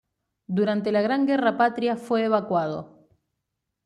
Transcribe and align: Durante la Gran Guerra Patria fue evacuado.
Durante 0.47 0.91
la 0.91 1.03
Gran 1.03 1.27
Guerra 1.27 1.57
Patria 1.57 1.95
fue 1.95 2.23
evacuado. 2.23 3.07